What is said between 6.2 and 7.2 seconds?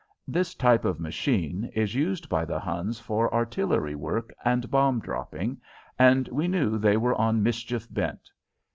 we knew they were